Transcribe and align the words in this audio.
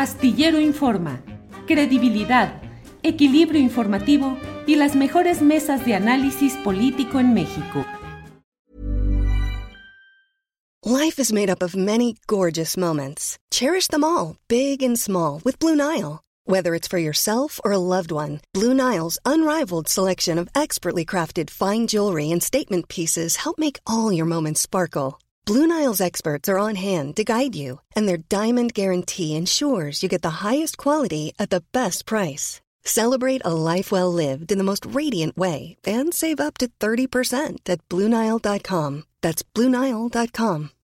Astillero 0.00 0.58
Informa, 0.58 1.20
credibilidad, 1.66 2.62
equilibrio 3.02 3.60
informativo 3.60 4.38
y 4.66 4.76
las 4.76 4.96
mejores 4.96 5.42
mesas 5.42 5.84
de 5.84 5.94
análisis 5.94 6.54
político 6.64 7.20
en 7.20 7.34
México. 7.34 7.84
Life 10.82 11.18
is 11.18 11.34
made 11.34 11.50
up 11.50 11.62
of 11.62 11.76
many 11.76 12.16
gorgeous 12.26 12.78
moments. 12.78 13.36
Cherish 13.50 13.88
them 13.88 14.02
all, 14.02 14.36
big 14.48 14.82
and 14.82 14.98
small, 14.98 15.42
with 15.44 15.58
Blue 15.58 15.76
Nile. 15.76 16.22
Whether 16.46 16.74
it's 16.74 16.88
for 16.88 16.96
yourself 16.96 17.60
or 17.62 17.72
a 17.72 17.78
loved 17.78 18.10
one, 18.10 18.40
Blue 18.54 18.72
Nile's 18.72 19.18
unrivaled 19.26 19.86
selection 19.86 20.38
of 20.38 20.48
expertly 20.54 21.04
crafted 21.04 21.50
fine 21.50 21.86
jewelry 21.86 22.30
and 22.30 22.42
statement 22.42 22.88
pieces 22.88 23.36
help 23.36 23.58
make 23.58 23.80
all 23.86 24.10
your 24.10 24.24
moments 24.24 24.62
sparkle. 24.62 25.18
Blue 25.50 25.66
Nile's 25.66 26.00
experts 26.00 26.48
are 26.48 26.60
on 26.60 26.76
hand 26.76 27.16
to 27.16 27.24
guide 27.24 27.56
you, 27.56 27.80
and 27.96 28.06
their 28.06 28.24
diamond 28.28 28.72
guarantee 28.72 29.34
ensures 29.34 30.00
you 30.00 30.08
get 30.08 30.22
the 30.22 30.46
highest 30.46 30.76
quality 30.76 31.32
at 31.40 31.50
the 31.50 31.64
best 31.72 32.06
price. 32.06 32.60
Celebrate 32.84 33.42
a 33.44 33.52
life 33.52 33.90
well 33.90 34.12
lived 34.12 34.52
in 34.52 34.58
the 34.58 34.70
most 34.70 34.86
radiant 34.86 35.36
way 35.36 35.74
and 35.84 36.14
save 36.14 36.38
up 36.38 36.56
to 36.58 36.68
30% 36.78 37.68
at 37.68 37.80
BlueNile.com. 37.88 39.02
That's 39.22 39.42
BlueNile.com. 39.42 40.70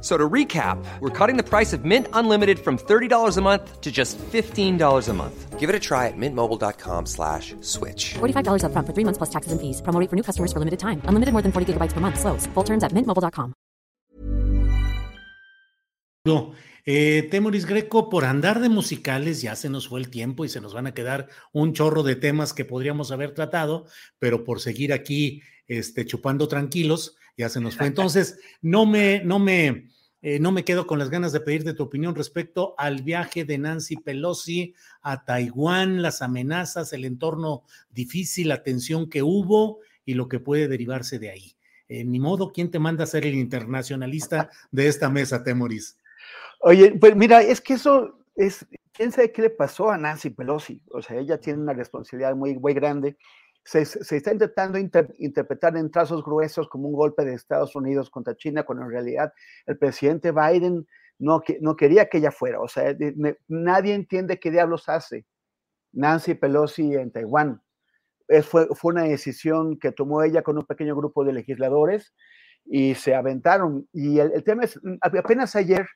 So 0.00 0.16
to 0.16 0.28
recap, 0.28 0.82
we're 1.00 1.10
cutting 1.10 1.36
the 1.36 1.42
price 1.42 1.74
of 1.74 1.84
Mint 1.84 2.06
Unlimited 2.14 2.58
from 2.58 2.78
$30 2.78 3.36
a 3.36 3.40
month 3.42 3.80
to 3.82 3.92
just 3.92 4.16
$15 4.18 5.08
a 5.08 5.12
month. 5.12 5.58
Give 5.60 5.68
it 5.68 5.76
a 5.76 5.78
try 5.78 6.08
at 6.08 6.16
mintmobile.com 6.16 7.04
slash 7.04 7.54
switch. 7.60 8.14
$45 8.14 8.64
up 8.64 8.72
front 8.72 8.86
for 8.86 8.94
three 8.94 9.04
months 9.04 9.18
plus 9.18 9.28
taxes 9.28 9.52
and 9.52 9.60
fees. 9.60 9.82
Promo 9.82 10.00
rate 10.00 10.08
for 10.08 10.16
new 10.16 10.22
customers 10.22 10.54
for 10.54 10.58
limited 10.58 10.80
time. 10.80 11.02
Unlimited 11.04 11.34
more 11.34 11.42
than 11.42 11.52
40 11.52 11.74
gigabytes 11.74 11.92
per 11.92 12.00
month. 12.00 12.18
Slows. 12.18 12.46
Full 12.54 12.64
terms 12.64 12.82
at 12.82 12.92
mintmobile.com. 12.92 13.52
No, 16.26 16.52
eh, 16.84 17.28
Temoris 17.30 17.64
Greco, 17.64 18.10
por 18.10 18.24
andar 18.26 18.60
de 18.60 18.68
musicales 18.68 19.40
ya 19.40 19.56
se 19.56 19.70
nos 19.70 19.88
fue 19.88 20.00
el 20.00 20.10
tiempo 20.10 20.44
y 20.44 20.50
se 20.50 20.60
nos 20.60 20.74
van 20.74 20.86
a 20.86 20.92
quedar 20.92 21.28
un 21.52 21.72
chorro 21.72 22.02
de 22.02 22.14
temas 22.14 22.52
que 22.52 22.66
podríamos 22.66 23.10
haber 23.10 23.32
tratado, 23.32 23.86
pero 24.18 24.44
por 24.44 24.60
seguir 24.60 24.92
aquí 24.92 25.40
este, 25.66 26.04
chupando 26.04 26.46
tranquilos, 26.46 27.16
ya 27.40 27.48
se 27.48 27.60
nos 27.60 27.76
fue. 27.76 27.86
Entonces, 27.86 28.38
no 28.62 28.86
me, 28.86 29.22
no 29.24 29.38
me, 29.38 29.90
eh, 30.22 30.38
no 30.38 30.52
me 30.52 30.64
quedo 30.64 30.86
con 30.86 30.98
las 30.98 31.10
ganas 31.10 31.32
de 31.32 31.40
pedirte 31.40 31.74
tu 31.74 31.82
opinión 31.82 32.14
respecto 32.14 32.74
al 32.78 33.02
viaje 33.02 33.44
de 33.44 33.58
Nancy 33.58 33.96
Pelosi 33.96 34.74
a 35.02 35.24
Taiwán, 35.24 36.02
las 36.02 36.22
amenazas, 36.22 36.92
el 36.92 37.04
entorno 37.04 37.64
difícil, 37.90 38.48
la 38.48 38.62
tensión 38.62 39.08
que 39.08 39.22
hubo 39.22 39.80
y 40.04 40.14
lo 40.14 40.28
que 40.28 40.38
puede 40.38 40.68
derivarse 40.68 41.18
de 41.18 41.30
ahí. 41.30 41.56
Eh, 41.88 42.04
ni 42.04 42.20
modo, 42.20 42.52
¿quién 42.52 42.70
te 42.70 42.78
manda 42.78 43.04
a 43.04 43.06
ser 43.06 43.26
el 43.26 43.34
internacionalista 43.34 44.50
de 44.70 44.86
esta 44.88 45.08
mesa, 45.08 45.42
Temoris? 45.42 45.98
Oye, 46.60 46.92
pues 46.92 47.16
mira, 47.16 47.42
es 47.42 47.60
que 47.60 47.74
eso 47.74 48.18
es, 48.36 48.66
quién 48.92 49.12
sabe 49.12 49.32
qué 49.32 49.42
le 49.42 49.50
pasó 49.50 49.90
a 49.90 49.98
Nancy 49.98 50.30
Pelosi. 50.30 50.82
O 50.90 51.00
sea, 51.00 51.16
ella 51.16 51.38
tiene 51.38 51.60
una 51.60 51.72
responsabilidad 51.72 52.36
muy, 52.36 52.58
muy 52.58 52.74
grande 52.74 53.16
se, 53.64 53.82
está 53.82 54.32
intentando 54.32 54.78
interpretar 54.78 55.76
en 55.76 55.90
trazos 55.90 56.24
gruesos 56.24 56.68
como 56.68 56.88
un 56.88 56.94
golpe 56.94 57.24
de 57.24 57.34
Estados 57.34 57.76
Unidos 57.76 58.10
contra 58.10 58.36
China, 58.36 58.64
cuando 58.64 58.84
en 58.84 58.90
realidad 58.90 59.32
el 59.66 59.78
presidente 59.78 60.32
Biden 60.32 60.86
no, 61.18 61.42
no 61.60 61.76
quería 61.76 62.08
que 62.08 62.18
ella 62.18 62.30
fuera. 62.30 62.60
O 62.60 62.68
sea, 62.68 62.96
nadie 63.48 63.94
entiende 63.94 64.40
qué 64.40 64.50
diablos 64.50 64.88
hace 64.88 65.26
Nancy 65.92 66.34
Pelosi 66.34 66.94
en 66.94 67.12
Taiwán. 67.12 67.62
Fue, 68.44 68.68
fue 68.74 68.92
una 68.92 69.04
decisión 69.04 69.78
que 69.78 69.92
tomó 69.92 70.22
ella 70.22 70.42
con 70.42 70.56
un 70.56 70.64
pequeño 70.64 70.94
grupo 70.96 71.24
de 71.24 71.32
legisladores 71.32 72.14
y 72.64 72.94
se 72.94 73.14
aventaron. 73.14 73.88
Y 73.92 74.18
el, 74.20 74.32
el 74.32 74.44
tema 74.44 74.64
es, 74.64 74.80
apenas 75.00 75.56
ayer 75.56 75.86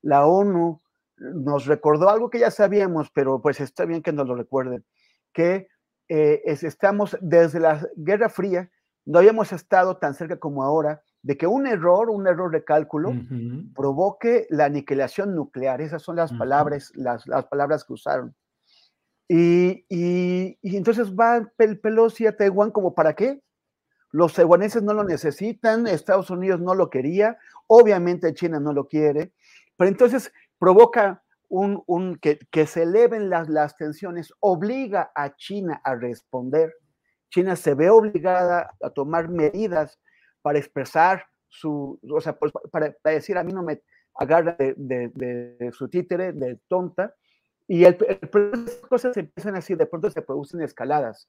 la 0.00 0.26
ONU 0.26 0.82
nos 1.18 1.66
recordó 1.66 2.08
algo 2.08 2.30
que 2.30 2.40
ya 2.40 2.50
sabíamos, 2.50 3.10
pero 3.14 3.40
pues 3.40 3.60
está 3.60 3.84
bien 3.84 4.02
que 4.02 4.12
nos 4.12 4.26
lo 4.26 4.34
recuerden, 4.34 4.84
que 5.32 5.68
eh, 6.14 6.42
estamos 6.44 7.16
desde 7.22 7.58
la 7.58 7.88
Guerra 7.96 8.28
Fría, 8.28 8.70
no 9.06 9.18
habíamos 9.18 9.50
estado 9.50 9.96
tan 9.96 10.12
cerca 10.12 10.38
como 10.38 10.62
ahora 10.62 11.02
de 11.22 11.38
que 11.38 11.46
un 11.46 11.66
error, 11.66 12.10
un 12.10 12.26
error 12.26 12.50
de 12.50 12.64
cálculo, 12.64 13.14
provoque 13.74 14.46
la 14.50 14.66
aniquilación 14.66 15.34
nuclear. 15.34 15.80
Esas 15.80 16.02
son 16.02 16.16
las 16.16 16.30
palabras, 16.34 16.92
las, 16.96 17.24
palabras 17.48 17.84
que 17.84 17.94
usaron. 17.94 18.34
Y, 19.26 19.86
entonces 20.62 21.14
va 21.14 21.48
el 21.56 21.80
Pelosi 21.80 22.26
a 22.26 22.36
Taiwán 22.36 22.72
como 22.72 22.94
para 22.94 23.14
qué? 23.14 23.40
Los 24.10 24.34
taiwaneses 24.34 24.82
no 24.82 24.92
lo 24.92 25.04
necesitan, 25.04 25.86
Estados 25.86 26.28
Unidos 26.28 26.60
no 26.60 26.74
lo 26.74 26.90
quería, 26.90 27.38
obviamente 27.68 28.34
China 28.34 28.60
no 28.60 28.74
lo 28.74 28.86
quiere, 28.86 29.32
pero 29.78 29.88
entonces 29.88 30.30
provoca 30.58 31.21
un, 31.52 32.18
que, 32.18 32.66
se 32.66 32.82
eleven 32.82 33.28
las, 33.28 33.48
las 33.48 33.76
tensiones 33.76 34.32
obliga 34.40 35.12
a 35.14 35.36
China 35.36 35.80
a 35.84 35.94
responder. 35.94 36.72
China 37.30 37.56
se 37.56 37.74
ve 37.74 37.90
obligada 37.90 38.74
a 38.82 38.90
tomar 38.90 39.28
medidas 39.28 40.00
para 40.40 40.58
expresar 40.58 41.26
su, 41.48 42.00
o 42.10 42.20
sea, 42.20 42.38
pues, 42.38 42.52
para, 42.70 42.94
decir 43.04 43.36
a 43.36 43.44
mí 43.44 43.52
no 43.52 43.62
me 43.62 43.82
agarra 44.14 44.56
de, 44.58 45.70
su 45.72 45.88
títere, 45.88 46.32
de 46.32 46.58
tonta, 46.68 47.14
y 47.68 47.84
el, 47.84 47.98
cosas 48.88 49.12
se 49.12 49.20
empiezan 49.20 49.56
así, 49.56 49.74
de 49.74 49.86
pronto 49.86 50.10
se 50.10 50.22
producen 50.22 50.62
escaladas, 50.62 51.28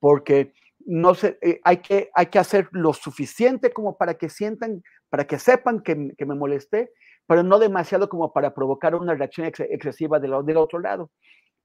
porque 0.00 0.54
no 0.80 1.14
se, 1.14 1.38
eh, 1.42 1.60
hay, 1.64 1.78
que, 1.78 2.10
hay 2.14 2.26
que 2.26 2.38
hacer 2.38 2.68
lo 2.72 2.92
suficiente 2.92 3.72
como 3.72 3.96
para 3.96 4.14
que 4.14 4.28
sientan, 4.28 4.82
para 5.08 5.26
que 5.26 5.38
sepan 5.38 5.80
que, 5.80 6.14
que 6.16 6.26
me 6.26 6.34
molesté, 6.34 6.90
pero 7.26 7.42
no 7.42 7.58
demasiado 7.58 8.08
como 8.08 8.32
para 8.32 8.54
provocar 8.54 8.94
una 8.94 9.14
reacción 9.14 9.46
excesiva 9.46 10.18
del, 10.18 10.32
del 10.44 10.56
otro 10.56 10.78
lado. 10.78 11.10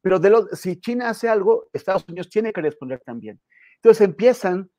Pero 0.01 0.19
si 0.51 0.79
China 0.79 1.09
hace 1.09 1.29
algo, 1.29 1.69
Estados 1.71 2.05
Unidos 2.07 2.29
tiene 2.29 2.51
que 2.51 2.61
responder 2.61 3.01
también. 3.05 3.39
Entonces 3.75 4.01
empiezan 4.01 4.69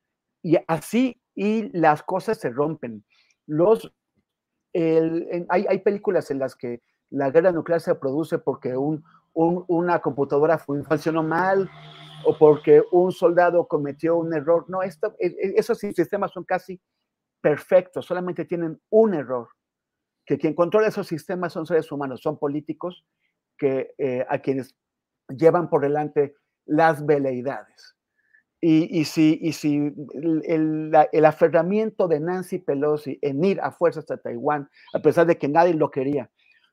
y 0.43 0.59
así 0.69 1.21
y 1.35 1.77
las 1.77 2.03
cosas 2.03 2.39
se 2.39 2.51
rompen. 2.51 3.05
Los, 3.47 3.91
hay, 4.75 5.67
hay, 5.69 5.79
películas 5.79 6.31
en 6.31 6.39
las 6.39 6.55
que 6.55 6.83
la 7.09 7.31
guerra 7.31 7.53
nuclear 7.53 7.81
se 7.81 7.95
produce 7.95 8.39
porque 8.39 8.77
un, 8.77 9.03
una 9.33 10.01
computadora 10.01 10.59
funcionó 10.59 11.23
mal 11.23 11.71
o 12.27 12.37
porque 12.39 12.83
un 12.93 13.13
soldado 13.13 13.67
cometió 13.67 14.17
un 14.17 14.35
error. 14.35 14.65
No, 14.69 14.83
esto, 14.83 15.15
e, 15.19 15.29
e, 15.29 15.55
esos 15.57 15.79
sistemas 15.79 16.33
son 16.33 16.45
casi 16.45 16.81
perfectos, 17.41 18.07
solamente 18.07 18.45
tienen 18.45 18.81
un 18.91 19.15
error 19.15 19.49
que 20.25 20.39
quien 20.39 20.55
controla 20.55 20.89
esos 20.89 21.07
sistemas 21.07 21.53
son 21.53 21.67
seres 21.67 21.91
humanos, 21.93 22.23
son 22.23 22.39
políticos 22.39 23.05
que, 23.59 23.95
eh, 23.99 24.25
a 24.29 24.39
quienes 24.39 24.75
llevan 25.29 25.69
por 25.69 25.83
delante 25.83 26.35
las 26.67 27.05
veleidades. 27.05 27.95
Y, 28.67 29.05
si, 29.05 29.39
y 29.43 29.53
si 29.53 29.93
el, 30.47 30.91
el, 31.13 31.25
aferramiento 31.27 32.09
de 32.09 32.19
Nancy 32.19 32.61
Pelosi 32.61 33.19
en 33.21 33.45
ir 33.45 33.61
a 33.61 33.73
fuerzas 33.73 34.11
a 34.11 34.17
Taiwán, 34.17 34.71
a 34.95 35.01
pesar 35.01 35.27
de 35.27 35.37
que 35.37 35.49
nadie 35.49 35.75
lo 35.75 35.91
quería, 35.91 36.31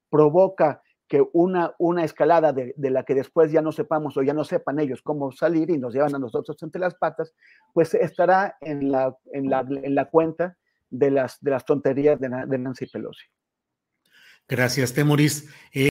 provoca 0.09 0.81
que 1.12 1.22
una, 1.34 1.76
una 1.78 2.06
escalada 2.06 2.54
de, 2.54 2.74
de, 2.78 2.90
la 2.90 3.04
que 3.04 3.14
después 3.14 3.52
ya 3.52 3.62
no 3.62 3.74
sepamos 3.74 4.16
o 4.16 4.24
ya 4.24 4.34
no 4.34 4.46
sepan 4.46 4.80
ellos 4.80 5.02
cómo 5.02 5.34
salir 5.34 5.70
y 5.70 5.78
nos 5.78 5.94
llevan 5.94 6.16
a 6.16 6.20
nosotros 6.20 6.56
entre 6.64 6.80
las 6.80 6.96
patas, 6.96 7.34
pues 7.74 7.94
estará 7.96 8.56
en 8.62 8.94
la, 8.94 9.14
en 9.34 9.50
la, 9.50 9.60
en 9.70 9.94
la 9.94 10.06
cuenta 10.06 10.56
de 10.90 11.12
las, 11.12 11.38
de 11.42 11.52
las 11.52 11.66
tonterías 11.66 12.18
de, 12.18 12.30
Nancy 12.30 12.86
Pelosi. 12.86 13.26
Gracias, 14.48 14.94
Temoris. 14.94 15.50
Eh... 15.74 15.91